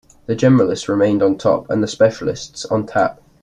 [0.25, 3.21] The generalists remained on top, and the specialists on tap.